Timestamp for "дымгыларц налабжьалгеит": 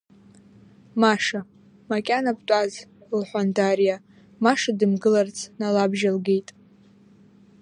4.79-6.49